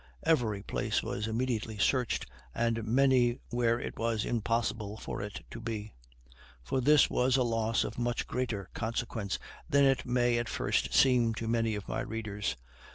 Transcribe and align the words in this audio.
Every 0.23 0.63
place 0.63 1.03
was 1.03 1.27
immediately 1.27 1.77
searched, 1.77 2.25
and 2.55 2.83
many 2.85 3.37
where 3.51 3.79
it 3.79 3.99
was 3.99 4.25
impossible 4.25 4.97
for 4.97 5.21
it 5.21 5.45
to 5.51 5.61
be; 5.61 5.93
for 6.63 6.81
this 6.81 7.07
was 7.07 7.37
a 7.37 7.43
loss 7.43 7.83
of 7.83 7.99
much 7.99 8.25
greater 8.25 8.67
consequence 8.73 9.37
than 9.69 9.83
it 9.83 10.03
may 10.03 10.39
at 10.39 10.49
first 10.49 10.91
seem 10.91 11.35
to 11.35 11.47
many 11.47 11.75
of 11.75 11.87
my 11.87 11.99
readers. 12.01 12.55